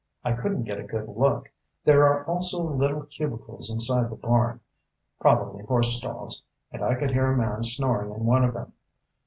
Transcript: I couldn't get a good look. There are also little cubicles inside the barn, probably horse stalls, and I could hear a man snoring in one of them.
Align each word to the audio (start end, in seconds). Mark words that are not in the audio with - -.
I 0.23 0.31
couldn't 0.31 0.63
get 0.63 0.79
a 0.79 0.83
good 0.83 1.07
look. 1.09 1.53
There 1.83 2.07
are 2.07 2.25
also 2.25 2.59
little 2.63 3.03
cubicles 3.03 3.69
inside 3.69 4.09
the 4.09 4.15
barn, 4.15 4.59
probably 5.19 5.63
horse 5.65 5.93
stalls, 5.95 6.41
and 6.71 6.83
I 6.83 6.95
could 6.95 7.11
hear 7.11 7.31
a 7.31 7.37
man 7.37 7.61
snoring 7.61 8.11
in 8.11 8.25
one 8.25 8.43
of 8.43 8.55
them. 8.55 8.73